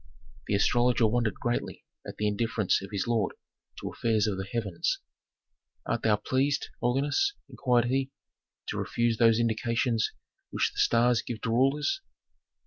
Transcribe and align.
The 0.47 0.55
astrologer 0.55 1.05
wondered 1.05 1.35
greatly 1.35 1.85
at 2.07 2.17
the 2.17 2.27
indifference 2.27 2.81
of 2.81 2.89
his 2.91 3.05
lord 3.05 3.35
to 3.79 3.91
affairs 3.91 4.25
of 4.25 4.35
the 4.39 4.47
heavens. 4.51 4.97
"Art 5.85 6.01
thou 6.01 6.15
pleased, 6.15 6.69
holiness," 6.79 7.33
inquired 7.47 7.85
he, 7.85 8.09
"to 8.69 8.79
refuse 8.79 9.17
those 9.19 9.39
indications 9.39 10.11
which 10.49 10.71
the 10.73 10.79
stars 10.79 11.21
give 11.21 11.39
to 11.41 11.51
rulers?" 11.51 12.01